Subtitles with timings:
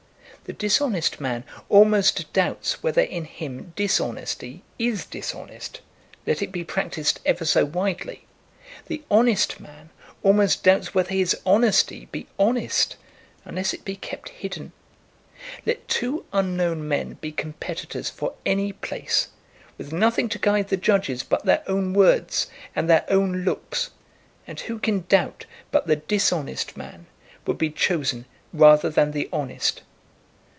[0.45, 5.79] The dishonest man almost doubts whether in him dishonesty is dishonest,
[6.27, 8.25] let it be practised ever so widely.
[8.87, 9.91] The honest man
[10.23, 12.97] almost doubts whether his honesty be honest,
[13.45, 14.73] unless it be kept hidden.
[15.65, 19.29] Let two unknown men be competitors for any place,
[19.77, 23.91] with nothing to guide the judges but their own words and their own looks,
[24.45, 27.05] and who can doubt but the dishonest man
[27.45, 29.83] would be chosen rather than the honest?